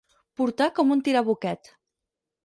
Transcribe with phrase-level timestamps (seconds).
[0.39, 1.69] Portar com un tirabuquet.